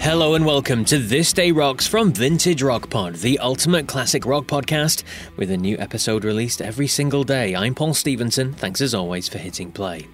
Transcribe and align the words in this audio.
Hello 0.00 0.34
and 0.34 0.46
welcome 0.46 0.84
to 0.86 0.98
This 0.98 1.32
Day 1.32 1.50
Rocks 1.50 1.86
from 1.86 2.12
Vintage 2.12 2.62
Rock 2.62 2.88
Pod, 2.88 3.16
the 3.16 3.38
ultimate 3.40 3.88
classic 3.88 4.24
rock 4.24 4.44
podcast, 4.44 5.02
with 5.36 5.50
a 5.50 5.56
new 5.56 5.76
episode 5.78 6.24
released 6.24 6.62
every 6.62 6.86
single 6.86 7.24
day. 7.24 7.54
I'm 7.54 7.74
Paul 7.74 7.92
Stevenson. 7.94 8.54
Thanks 8.54 8.80
as 8.80 8.94
always 8.94 9.28
for 9.28 9.38
hitting 9.38 9.72
play. 9.72 10.06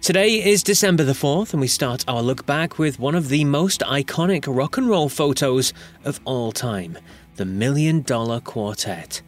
Today 0.00 0.44
is 0.44 0.62
December 0.62 1.04
the 1.04 1.12
4th, 1.12 1.52
and 1.52 1.60
we 1.60 1.68
start 1.68 2.04
our 2.08 2.22
look 2.22 2.46
back 2.46 2.78
with 2.78 2.98
one 2.98 3.14
of 3.14 3.28
the 3.28 3.44
most 3.44 3.80
iconic 3.82 4.44
rock 4.48 4.76
and 4.76 4.88
roll 4.88 5.08
photos 5.08 5.72
of 6.04 6.18
all 6.24 6.50
time 6.50 6.98
the 7.36 7.44
Million 7.44 8.00
Dollar 8.00 8.40
Quartet. 8.40 9.20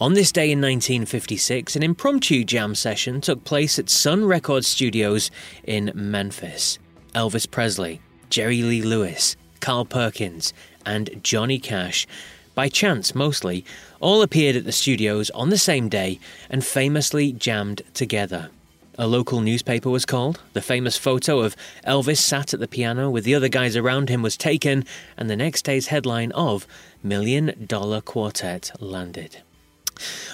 On 0.00 0.14
this 0.14 0.32
day 0.32 0.50
in 0.50 0.60
1956, 0.60 1.76
an 1.76 1.82
impromptu 1.84 2.44
jam 2.44 2.74
session 2.74 3.20
took 3.20 3.44
place 3.44 3.78
at 3.78 3.88
Sun 3.88 4.24
Record 4.24 4.64
Studios 4.64 5.30
in 5.62 5.92
Memphis. 5.94 6.80
Elvis 7.14 7.48
Presley, 7.48 8.00
Jerry 8.32 8.62
Lee 8.62 8.80
Lewis, 8.80 9.36
Carl 9.60 9.84
Perkins, 9.84 10.54
and 10.86 11.20
Johnny 11.22 11.58
Cash, 11.58 12.06
by 12.54 12.70
chance 12.70 13.14
mostly, 13.14 13.62
all 14.00 14.22
appeared 14.22 14.56
at 14.56 14.64
the 14.64 14.72
studios 14.72 15.28
on 15.32 15.50
the 15.50 15.58
same 15.58 15.90
day 15.90 16.18
and 16.48 16.64
famously 16.64 17.32
jammed 17.32 17.82
together. 17.92 18.48
A 18.96 19.06
local 19.06 19.42
newspaper 19.42 19.90
was 19.90 20.06
called, 20.06 20.40
the 20.54 20.62
famous 20.62 20.96
photo 20.96 21.40
of 21.40 21.54
Elvis 21.86 22.22
sat 22.22 22.54
at 22.54 22.60
the 22.60 22.66
piano 22.66 23.10
with 23.10 23.24
the 23.24 23.34
other 23.34 23.50
guys 23.50 23.76
around 23.76 24.08
him 24.08 24.22
was 24.22 24.38
taken, 24.38 24.86
and 25.18 25.28
the 25.28 25.36
next 25.36 25.66
day's 25.66 25.88
headline 25.88 26.32
of 26.32 26.66
Million 27.02 27.66
Dollar 27.66 28.00
Quartet 28.00 28.72
landed. 28.80 29.42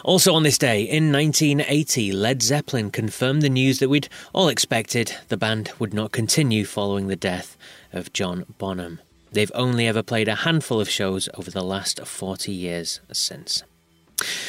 Also 0.05 0.35
on 0.35 0.43
this 0.43 0.59
day, 0.59 0.83
in 0.83 1.13
1980, 1.13 2.13
Led 2.13 2.43
Zeppelin 2.43 2.91
confirmed 2.91 3.43
the 3.43 3.49
news 3.49 3.79
that 3.79 3.89
we'd 3.89 4.09
all 4.33 4.49
expected 4.49 5.17
the 5.29 5.37
band 5.37 5.73
would 5.79 5.93
not 5.93 6.13
continue 6.13 6.65
following 6.65 7.09
the 7.09 7.17
death 7.17 7.57
of 7.93 8.13
John 8.13 8.45
Bonham. 8.59 9.01
They've 9.33 9.53
only 9.55 9.87
ever 9.87 10.03
played 10.03 10.29
a 10.29 10.37
handful 10.37 10.81
of 10.81 10.89
shows 10.89 11.29
over 11.35 11.51
the 11.51 11.65
last 11.65 12.01
40 12.07 12.53
years 12.53 13.01
since. 13.13 13.63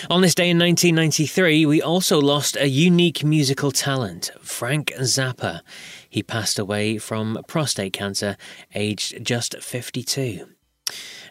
On 0.09 0.21
this 0.21 0.33
day 0.33 0.49
in 0.49 0.57
1993, 0.57 1.65
we 1.65 1.81
also 1.81 2.19
lost 2.19 2.55
a 2.55 2.67
unique 2.67 3.23
musical 3.23 3.71
talent, 3.71 4.31
Frank 4.41 4.91
Zappa. 4.99 5.61
He 6.09 6.23
passed 6.23 6.57
away 6.57 6.97
from 6.97 7.43
prostate 7.47 7.93
cancer, 7.93 8.35
aged 8.73 9.23
just 9.23 9.61
52. 9.61 10.47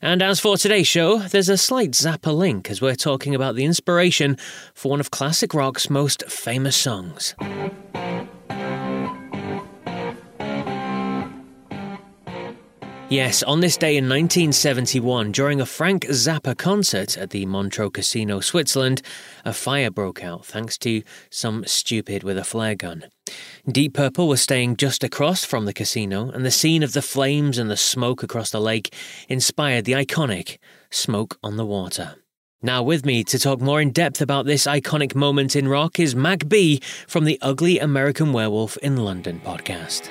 And 0.01 0.23
as 0.23 0.39
for 0.39 0.57
today's 0.57 0.87
show, 0.87 1.19
there's 1.19 1.49
a 1.49 1.57
slight 1.57 1.91
Zappa 1.91 2.35
link 2.35 2.71
as 2.71 2.81
we're 2.81 2.95
talking 2.95 3.35
about 3.35 3.57
the 3.57 3.65
inspiration 3.65 4.37
for 4.73 4.91
one 4.91 5.01
of 5.01 5.11
classic 5.11 5.55
rock's 5.55 5.91
most 5.91 6.23
famous 6.31 6.77
songs. 6.77 7.35
Yes, 13.11 13.43
on 13.43 13.61
this 13.61 13.79
day 13.79 13.97
in 13.97 14.05
1971, 14.05 15.33
during 15.33 15.63
a 15.63 15.67
Frank 15.67 16.05
Zappa 16.09 16.55
concert 16.55 17.17
at 17.17 17.31
the 17.31 17.47
Montreux 17.47 17.89
Casino, 17.89 18.41
Switzerland, 18.41 19.01
a 19.47 19.55
fire 19.55 19.91
broke 19.91 20.23
out 20.23 20.45
thanks 20.45 20.77
to 20.79 21.03
some 21.31 21.65
stupid 21.65 22.23
with 22.23 22.37
a 22.37 22.45
flare 22.45 22.75
gun. 22.75 23.07
Deep 23.67 23.95
Purple 23.95 24.29
was 24.29 24.43
staying 24.43 24.77
just 24.77 25.03
across 25.03 25.43
from 25.43 25.65
the 25.65 25.73
casino, 25.73 26.29
and 26.29 26.45
the 26.45 26.51
scene 26.51 26.83
of 26.83 26.93
the 26.93 27.01
flames 27.01 27.57
and 27.57 27.71
the 27.71 27.79
smoke 27.79 28.23
across 28.23 28.51
the 28.51 28.61
lake 28.61 28.93
inspired 29.27 29.87
the 29.87 29.93
iconic 29.93 30.59
Smoke 30.91 31.39
on 31.43 31.57
the 31.57 31.65
Water. 31.65 32.17
Now, 32.61 32.83
with 32.83 33.07
me 33.07 33.25
to 33.25 33.39
talk 33.39 33.59
more 33.59 33.81
in 33.81 33.91
depth 33.91 34.21
about 34.21 34.45
this 34.45 34.67
iconic 34.67 35.15
moment 35.15 35.57
in 35.57 35.67
rock 35.67 35.99
is 35.99 36.15
Mac 36.15 36.47
B 36.47 36.83
from 37.07 37.25
the 37.25 37.39
Ugly 37.41 37.79
American 37.79 38.35
Werewolf 38.35 38.77
in 38.79 38.99
London 38.99 39.41
podcast. 39.43 40.11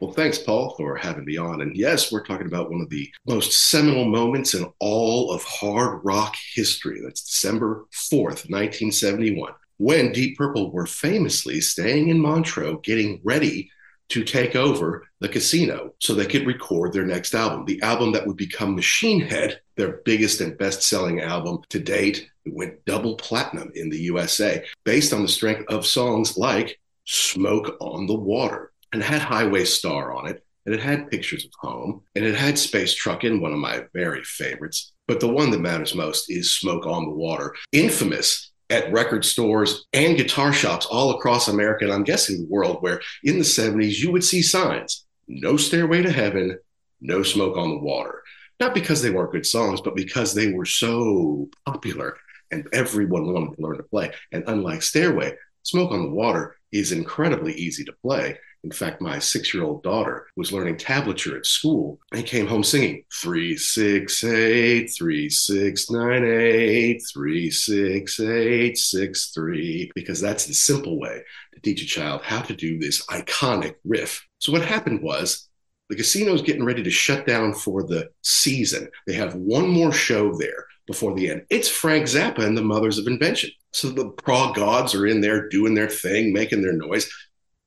Well, 0.00 0.12
thanks, 0.12 0.38
Paul, 0.38 0.74
for 0.78 0.96
having 0.96 1.26
me 1.26 1.36
on. 1.36 1.60
And 1.60 1.76
yes, 1.76 2.10
we're 2.10 2.24
talking 2.24 2.46
about 2.46 2.70
one 2.70 2.80
of 2.80 2.88
the 2.88 3.12
most 3.26 3.68
seminal 3.68 4.06
moments 4.06 4.54
in 4.54 4.66
all 4.78 5.30
of 5.30 5.44
hard 5.44 6.00
rock 6.02 6.34
history. 6.54 7.02
That's 7.04 7.22
December 7.22 7.84
4th, 7.92 8.48
1971, 8.48 9.52
when 9.76 10.10
Deep 10.10 10.38
Purple 10.38 10.72
were 10.72 10.86
famously 10.86 11.60
staying 11.60 12.08
in 12.08 12.18
Montreux 12.18 12.80
getting 12.82 13.20
ready 13.24 13.70
to 14.08 14.24
take 14.24 14.56
over 14.56 15.06
the 15.20 15.28
casino 15.28 15.92
so 15.98 16.14
they 16.14 16.24
could 16.24 16.46
record 16.46 16.94
their 16.94 17.06
next 17.06 17.34
album, 17.34 17.66
the 17.66 17.82
album 17.82 18.10
that 18.12 18.26
would 18.26 18.38
become 18.38 18.74
Machine 18.74 19.20
Head, 19.20 19.60
their 19.76 20.00
biggest 20.06 20.40
and 20.40 20.56
best 20.56 20.82
selling 20.82 21.20
album 21.20 21.58
to 21.68 21.78
date. 21.78 22.26
It 22.46 22.54
went 22.54 22.82
double 22.86 23.16
platinum 23.16 23.70
in 23.74 23.90
the 23.90 24.00
USA 24.00 24.64
based 24.84 25.12
on 25.12 25.20
the 25.20 25.28
strength 25.28 25.70
of 25.70 25.84
songs 25.84 26.38
like 26.38 26.80
Smoke 27.04 27.76
on 27.80 28.06
the 28.06 28.14
Water 28.14 28.69
and 28.92 29.02
it 29.02 29.06
had 29.06 29.22
Highway 29.22 29.64
Star 29.64 30.12
on 30.12 30.26
it, 30.26 30.44
and 30.66 30.74
it 30.74 30.80
had 30.80 31.10
pictures 31.10 31.44
of 31.44 31.50
home, 31.58 32.02
and 32.14 32.24
it 32.24 32.34
had 32.34 32.58
Space 32.58 32.94
Truckin', 32.94 33.40
one 33.40 33.52
of 33.52 33.58
my 33.58 33.84
very 33.94 34.22
favorites. 34.24 34.92
But 35.08 35.20
the 35.20 35.28
one 35.28 35.50
that 35.50 35.60
matters 35.60 35.94
most 35.94 36.30
is 36.30 36.54
Smoke 36.54 36.86
on 36.86 37.04
the 37.04 37.14
Water, 37.14 37.54
infamous 37.72 38.52
at 38.68 38.92
record 38.92 39.24
stores 39.24 39.86
and 39.92 40.16
guitar 40.16 40.52
shops 40.52 40.86
all 40.86 41.10
across 41.10 41.48
America, 41.48 41.84
and 41.84 41.92
I'm 41.92 42.04
guessing 42.04 42.38
the 42.38 42.48
world, 42.48 42.78
where 42.80 43.00
in 43.24 43.38
the 43.38 43.44
70s 43.44 43.98
you 43.98 44.12
would 44.12 44.24
see 44.24 44.42
signs 44.42 45.04
no 45.30 45.56
stairway 45.56 46.02
to 46.02 46.10
heaven, 46.10 46.58
no 47.00 47.22
smoke 47.22 47.56
on 47.56 47.70
the 47.70 47.78
water. 47.78 48.22
Not 48.58 48.74
because 48.74 49.00
they 49.00 49.10
weren't 49.10 49.32
good 49.32 49.46
songs, 49.46 49.80
but 49.80 49.96
because 49.96 50.34
they 50.34 50.52
were 50.52 50.66
so 50.66 51.48
popular 51.64 52.16
and 52.50 52.68
everyone 52.72 53.32
wanted 53.32 53.56
to 53.56 53.62
learn 53.62 53.76
to 53.76 53.84
play. 53.84 54.12
And 54.32 54.44
unlike 54.48 54.82
Stairway, 54.82 55.36
Smoke 55.62 55.92
on 55.92 56.02
the 56.02 56.10
Water 56.10 56.56
is 56.72 56.92
incredibly 56.92 57.54
easy 57.54 57.84
to 57.84 57.92
play. 58.02 58.38
In 58.62 58.70
fact, 58.70 59.00
my 59.00 59.18
six 59.18 59.54
year 59.54 59.62
old 59.62 59.82
daughter 59.82 60.26
was 60.36 60.52
learning 60.52 60.76
tablature 60.76 61.36
at 61.36 61.46
school 61.46 61.98
and 62.12 62.26
came 62.26 62.46
home 62.46 62.62
singing 62.62 63.04
three, 63.12 63.56
six, 63.56 64.22
eight, 64.22 64.88
three, 64.88 65.30
six, 65.30 65.90
nine, 65.90 66.24
eight, 66.24 67.00
three, 67.12 67.50
six, 67.50 68.20
eight, 68.20 68.76
six, 68.76 69.30
three, 69.30 69.90
because 69.94 70.20
that's 70.20 70.46
the 70.46 70.54
simple 70.54 71.00
way 71.00 71.22
to 71.54 71.60
teach 71.60 71.82
a 71.82 71.86
child 71.86 72.22
how 72.22 72.42
to 72.42 72.54
do 72.54 72.78
this 72.78 73.04
iconic 73.06 73.76
riff. 73.84 74.26
So, 74.38 74.52
what 74.52 74.64
happened 74.64 75.02
was 75.02 75.48
the 75.88 75.96
casino's 75.96 76.42
getting 76.42 76.64
ready 76.64 76.82
to 76.82 76.90
shut 76.90 77.26
down 77.26 77.54
for 77.54 77.82
the 77.82 78.10
season. 78.22 78.88
They 79.06 79.14
have 79.14 79.34
one 79.34 79.68
more 79.68 79.92
show 79.92 80.36
there 80.36 80.66
before 80.86 81.14
the 81.14 81.30
end. 81.30 81.46
It's 81.50 81.68
Frank 81.68 82.06
Zappa 82.06 82.44
and 82.44 82.56
the 82.56 82.62
Mothers 82.62 82.98
of 82.98 83.06
Invention. 83.06 83.50
So 83.72 83.88
the 83.88 84.10
prog 84.10 84.54
gods 84.54 84.94
are 84.94 85.06
in 85.06 85.20
there 85.20 85.48
doing 85.48 85.74
their 85.74 85.88
thing, 85.88 86.32
making 86.32 86.62
their 86.62 86.72
noise. 86.72 87.10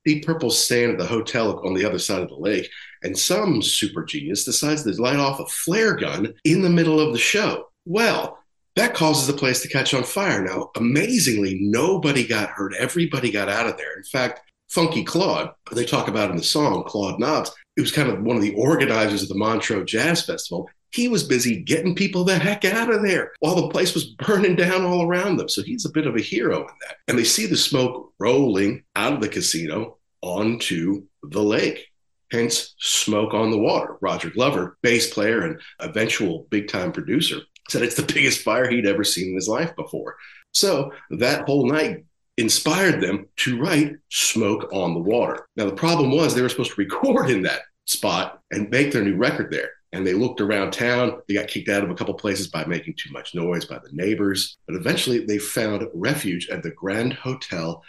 Deep 0.04 0.24
purple 0.24 0.50
staying 0.50 0.90
at 0.90 0.98
the 0.98 1.06
hotel 1.06 1.60
on 1.64 1.74
the 1.74 1.84
other 1.84 1.98
side 1.98 2.22
of 2.22 2.28
the 2.28 2.34
lake, 2.34 2.68
and 3.02 3.18
some 3.18 3.62
super 3.62 4.04
genius 4.04 4.44
decides 4.44 4.82
to 4.82 4.90
light 5.00 5.16
off 5.18 5.40
a 5.40 5.46
flare 5.46 5.94
gun 5.94 6.34
in 6.44 6.62
the 6.62 6.70
middle 6.70 7.00
of 7.00 7.12
the 7.12 7.18
show. 7.18 7.68
Well, 7.84 8.38
that 8.76 8.94
causes 8.94 9.26
the 9.26 9.32
place 9.32 9.62
to 9.62 9.68
catch 9.68 9.94
on 9.94 10.02
fire. 10.02 10.42
Now, 10.42 10.70
amazingly, 10.76 11.58
nobody 11.60 12.26
got 12.26 12.50
hurt. 12.50 12.74
Everybody 12.74 13.30
got 13.30 13.48
out 13.48 13.66
of 13.66 13.76
there. 13.76 13.96
In 13.96 14.02
fact, 14.02 14.40
Funky 14.68 15.04
Claude, 15.04 15.50
they 15.72 15.84
talk 15.84 16.08
about 16.08 16.30
in 16.30 16.36
the 16.36 16.42
song 16.42 16.82
Claude 16.84 17.20
Nobs, 17.20 17.52
it 17.76 17.80
was 17.80 17.92
kind 17.92 18.08
of 18.08 18.22
one 18.22 18.36
of 18.36 18.42
the 18.42 18.54
organizers 18.54 19.22
of 19.22 19.28
the 19.28 19.36
Montreux 19.36 19.84
Jazz 19.84 20.24
Festival. 20.24 20.68
He 20.94 21.08
was 21.08 21.24
busy 21.24 21.56
getting 21.56 21.96
people 21.96 22.22
the 22.22 22.38
heck 22.38 22.64
out 22.64 22.88
of 22.88 23.02
there 23.02 23.32
while 23.40 23.56
the 23.56 23.68
place 23.68 23.94
was 23.94 24.04
burning 24.04 24.54
down 24.54 24.84
all 24.84 25.02
around 25.02 25.38
them. 25.38 25.48
So 25.48 25.60
he's 25.60 25.84
a 25.84 25.90
bit 25.90 26.06
of 26.06 26.14
a 26.14 26.20
hero 26.20 26.60
in 26.60 26.74
that. 26.82 26.98
And 27.08 27.18
they 27.18 27.24
see 27.24 27.46
the 27.46 27.56
smoke 27.56 28.12
rolling 28.20 28.84
out 28.94 29.14
of 29.14 29.20
the 29.20 29.28
casino 29.28 29.98
onto 30.22 31.02
the 31.24 31.42
lake. 31.42 31.88
Hence, 32.30 32.76
smoke 32.78 33.34
on 33.34 33.50
the 33.50 33.58
water. 33.58 33.96
Roger 34.00 34.30
Glover, 34.30 34.78
bass 34.82 35.12
player 35.12 35.40
and 35.40 35.60
eventual 35.80 36.46
big 36.50 36.68
time 36.68 36.92
producer, 36.92 37.40
said 37.68 37.82
it's 37.82 37.96
the 37.96 38.02
biggest 38.14 38.42
fire 38.42 38.70
he'd 38.70 38.86
ever 38.86 39.02
seen 39.02 39.30
in 39.30 39.34
his 39.34 39.48
life 39.48 39.74
before. 39.74 40.14
So 40.52 40.92
that 41.10 41.44
whole 41.46 41.66
night 41.66 42.04
inspired 42.36 43.00
them 43.00 43.26
to 43.38 43.60
write 43.60 43.96
Smoke 44.10 44.72
on 44.72 44.94
the 44.94 45.00
Water. 45.00 45.48
Now, 45.56 45.64
the 45.64 45.74
problem 45.74 46.12
was 46.12 46.34
they 46.34 46.42
were 46.42 46.48
supposed 46.48 46.74
to 46.74 46.80
record 46.80 47.30
in 47.30 47.42
that 47.42 47.62
spot 47.86 48.40
and 48.52 48.70
make 48.70 48.92
their 48.92 49.04
new 49.04 49.16
record 49.16 49.50
there 49.50 49.70
and 49.94 50.06
they 50.06 50.12
looked 50.12 50.40
around 50.40 50.72
town. 50.72 51.20
They 51.28 51.34
got 51.34 51.48
kicked 51.48 51.68
out 51.68 51.84
of 51.84 51.90
a 51.90 51.94
couple 51.94 52.14
places 52.14 52.48
by 52.48 52.64
making 52.64 52.94
too 52.94 53.12
much 53.12 53.34
noise 53.34 53.64
by 53.64 53.78
the 53.78 53.92
neighbors. 53.92 54.58
But 54.66 54.76
eventually 54.76 55.24
they 55.24 55.38
found 55.38 55.86
refuge 55.94 56.48
at 56.50 56.62
the 56.62 56.72
Grand 56.72 57.12
Hotel 57.12 57.82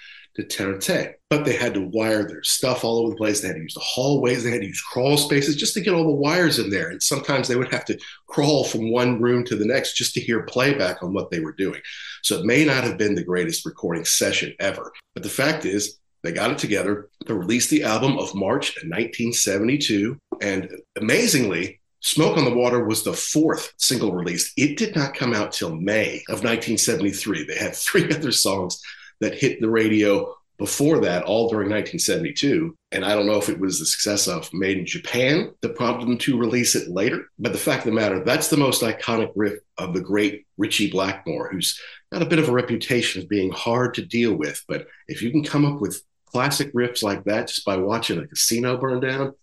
Territet. 0.44 1.16
But 1.30 1.46
they 1.46 1.56
had 1.56 1.74
to 1.74 1.90
wire 1.94 2.28
their 2.28 2.44
stuff 2.44 2.84
all 2.84 3.00
over 3.00 3.10
the 3.10 3.16
place. 3.16 3.42
They 3.42 3.48
had 3.48 3.56
to 3.56 3.62
use 3.62 3.74
the 3.74 3.80
hallways. 3.80 4.44
They 4.44 4.52
had 4.52 4.62
to 4.62 4.68
use 4.68 4.82
crawl 4.82 5.18
spaces 5.18 5.56
just 5.56 5.74
to 5.74 5.82
get 5.82 5.94
all 5.94 6.04
the 6.04 6.12
wires 6.12 6.60
in 6.60 6.70
there. 6.70 6.90
And 6.90 7.02
sometimes 7.02 7.48
they 7.48 7.56
would 7.56 7.74
have 7.74 7.86
to 7.86 7.98
crawl 8.28 8.66
from 8.66 8.92
one 8.92 9.22
room 9.22 9.44
to 9.46 9.56
the 9.56 9.66
next 9.66 9.96
just 9.96 10.14
to 10.16 10.22
hear 10.22 10.44
playback 10.44 11.02
on 11.02 11.14
what 11.14 11.32
they 11.32 11.40
were 11.40 11.54
doing. 11.54 11.82
So 12.22 12.38
it 12.38 12.46
may 12.46 12.66
not 12.66 12.84
have 12.84 12.98
been 12.98 13.16
the 13.16 13.24
greatest 13.24 13.66
recording 13.66 14.06
session 14.06 14.54
ever. 14.60 14.92
But 15.14 15.24
the 15.24 15.30
fact 15.30 15.66
is, 15.66 15.98
they 16.24 16.32
got 16.32 16.52
it 16.52 16.58
together 16.58 17.10
to 17.28 17.36
release 17.36 17.70
the 17.70 17.84
album 17.84 18.18
of 18.18 18.34
March 18.34 18.76
1972. 18.84 20.18
And 20.42 20.70
amazingly, 20.98 21.80
Smoke 22.06 22.38
on 22.38 22.46
the 22.46 22.54
Water 22.54 22.86
was 22.86 23.02
the 23.02 23.14
fourth 23.14 23.74
single 23.78 24.14
released. 24.14 24.54
It 24.58 24.78
did 24.78 24.96
not 24.96 25.16
come 25.16 25.34
out 25.34 25.52
till 25.52 25.76
May 25.76 26.18
of 26.30 26.44
1973. 26.44 27.46
They 27.46 27.58
had 27.58 27.76
three 27.76 28.14
other 28.14 28.32
songs 28.32 28.80
that 29.22 29.34
hit 29.34 29.60
the 29.60 29.72
radio 29.72 30.32
before 30.60 31.00
that, 31.00 31.24
all 31.24 31.50
during 31.50 31.68
1972. 31.68 32.78
And 32.92 33.04
I 33.04 33.16
don't 33.16 33.26
know 33.26 33.40
if 33.40 33.50
it 33.50 33.60
was 33.60 33.80
the 33.80 33.88
success 33.88 34.28
of 34.28 34.54
Made 34.54 34.78
in 34.78 34.86
Japan 34.86 35.52
that 35.62 35.76
prompted 35.76 36.08
them 36.08 36.20
to 36.20 36.38
release 36.38 36.76
it 36.76 36.90
later. 36.90 37.26
But 37.40 37.54
the 37.54 37.58
fact 37.58 37.88
of 37.88 37.92
the 37.92 38.00
matter, 38.00 38.24
that's 38.24 38.50
the 38.50 38.58
most 38.58 38.84
iconic 38.84 39.32
riff 39.36 39.58
of 39.80 39.96
the 39.96 40.02
great 40.02 40.46
Ritchie 40.60 40.92
Blackmore, 40.92 41.50
who's 41.52 41.82
got 42.14 42.22
a 42.22 42.28
bit 42.28 42.38
of 42.38 42.50
a 42.50 42.54
reputation 42.54 43.24
of 43.24 43.30
being 43.30 43.52
hard 43.52 43.96
to 43.96 44.06
deal 44.06 44.36
with. 44.36 44.64
But 44.68 44.86
if 45.08 45.24
you 45.24 45.32
can 45.32 45.44
come 45.44 45.66
up 45.66 45.82
with 45.82 46.04
classic 46.28 46.72
riffs 46.76 47.02
like 47.02 47.24
that 47.24 47.48
just 47.48 47.66
by 47.66 47.78
watching 47.78 48.20
a 48.20 48.28
casino 48.28 48.78
burn 48.78 49.00
down, 49.00 49.34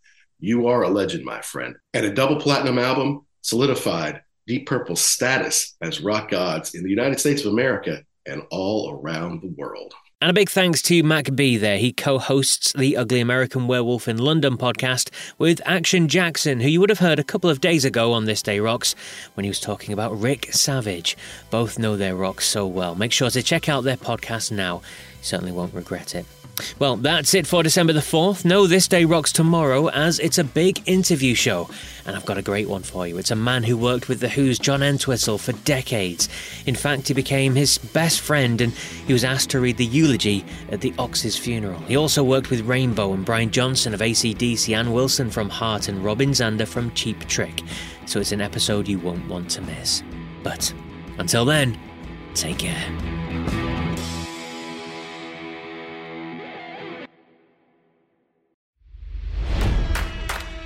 you 0.43 0.67
are 0.67 0.83
a 0.83 0.89
legend, 0.89 1.25
my 1.25 1.41
friend. 1.41 1.77
And 1.95 2.05
a 2.05 2.13
double 2.13 2.37
platinum 2.37 2.79
album 2.79 3.25
solidified 3.43 4.23
Deep 4.49 4.67
Purple's 4.67 5.01
status 5.01 5.77
as 5.81 6.01
rock 6.01 6.31
gods 6.31 6.75
in 6.75 6.83
the 6.83 6.91
United 6.91 7.21
States 7.21 7.45
of 7.45 7.53
America 7.53 8.03
and 8.27 8.43
all 8.51 9.01
around 9.01 9.41
the 9.41 9.55
world. 9.57 9.95
And 10.21 10.31
a 10.31 10.35
big 10.35 10.51
thanks 10.51 10.83
to 10.83 11.03
Mac 11.05 11.35
B 11.35 11.57
there. 11.57 11.79
He 11.79 11.93
co 11.93 12.19
hosts 12.19 12.73
the 12.73 12.97
Ugly 12.97 13.21
American 13.21 13.69
Werewolf 13.69 14.09
in 14.09 14.19
London 14.19 14.57
podcast 14.57 15.11
with 15.39 15.61
Action 15.65 16.09
Jackson, 16.09 16.61
who 16.61 16.69
you 16.69 16.81
would 16.81 16.91
have 16.91 16.99
heard 16.99 17.21
a 17.21 17.25
couple 17.25 17.51
of 17.51 17.61
days 17.61 17.85
ago 17.85 18.13
on 18.13 18.25
This 18.25 18.43
Day 18.43 18.59
Rocks 18.59 18.97
when 19.35 19.45
he 19.45 19.51
was 19.51 19.61
talking 19.61 19.93
about 19.93 20.21
Rick 20.21 20.53
Savage. 20.53 21.17
Both 21.51 21.79
know 21.79 21.97
their 21.97 22.17
rock 22.17 22.41
so 22.41 22.67
well. 22.67 22.95
Make 22.97 23.13
sure 23.13 23.31
to 23.31 23.43
check 23.43 23.69
out 23.69 23.83
their 23.83 23.97
podcast 23.97 24.51
now. 24.51 24.83
Certainly 25.23 25.53
won't 25.53 25.73
regret 25.73 26.15
it. 26.15 26.27
Well, 26.79 26.97
that's 26.97 27.33
it 27.33 27.47
for 27.47 27.63
December 27.63 27.93
the 27.93 28.01
4th. 28.01 28.45
No, 28.45 28.67
this 28.67 28.87
day 28.87 29.05
rocks 29.05 29.33
tomorrow 29.33 29.89
as 29.89 30.19
it's 30.19 30.37
a 30.39 30.45
big 30.45 30.83
interview 30.87 31.35
show. 31.35 31.69
And 32.05 32.15
I've 32.15 32.27
got 32.27 32.39
a 32.39 32.43
great 32.43 32.69
one 32.69 32.83
for 32.83 33.07
you. 33.07 33.17
It's 33.17 33.31
a 33.31 33.37
man 33.37 33.63
who 33.63 33.77
worked 33.77 34.09
with 34.09 34.21
The 34.21 34.29
Who's 34.29 34.59
John 34.59 34.83
Entwistle 34.83 35.39
for 35.39 35.53
decades. 35.53 36.29
In 36.67 36.75
fact, 36.75 37.09
he 37.09 37.15
became 37.15 37.55
his 37.55 37.79
best 37.79 38.21
friend 38.21 38.61
and 38.61 38.73
he 38.73 39.13
was 39.13 39.25
asked 39.25 39.51
to 39.51 39.61
read 39.61 39.79
the 39.79 39.87
eulogy 39.87 40.45
at 40.71 40.81
the 40.83 40.93
Ox's 40.99 41.39
funeral. 41.39 41.81
He 41.81 41.97
also 41.97 42.23
worked 42.23 42.51
with 42.51 42.67
Rainbow 42.67 43.13
and 43.13 43.25
Brian 43.25 43.51
Johnson 43.51 43.95
of 43.95 44.01
ACDC, 44.01 44.77
Ann 44.77 44.93
Wilson 44.93 45.31
from 45.31 45.49
Heart, 45.49 45.89
and 45.89 46.05
Robin 46.05 46.31
Zander 46.31 46.69
from 46.69 46.93
Cheap 46.93 47.27
Trick. 47.29 47.63
So 48.07 48.21
it's 48.21 48.33
an 48.33 48.41
episode 48.41 48.89
you 48.89 48.99
won't 48.99 49.27
want 49.29 49.51
to 49.53 49.63
miss. 49.63 50.03
But 50.43 50.73
until 51.19 51.45
then, 51.45 51.79
take 52.35 52.59
care. 52.59 53.62